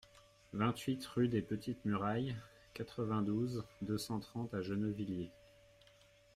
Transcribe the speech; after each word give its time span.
vingt-huit 0.53 1.05
rue 1.05 1.27
des 1.27 1.43
Petites 1.43 1.85
Murailles, 1.85 2.35
quatre-vingt-douze, 2.73 3.63
deux 3.83 3.99
cent 3.99 4.19
trente 4.19 4.51
à 4.55 4.59
Gennevilliers 4.63 5.29